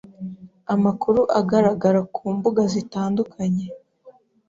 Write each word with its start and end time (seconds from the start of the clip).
Amakuru 0.73 1.21
agaragara 1.39 1.99
ku 2.15 2.23
mbuga 2.35 2.61
zitandukanye 2.73 3.65